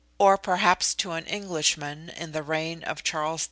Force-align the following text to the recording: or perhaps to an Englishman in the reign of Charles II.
or 0.17 0.35
perhaps 0.35 0.95
to 0.95 1.11
an 1.11 1.27
Englishman 1.27 2.09
in 2.17 2.31
the 2.31 2.41
reign 2.41 2.81
of 2.85 3.03
Charles 3.03 3.39
II. 3.39 3.39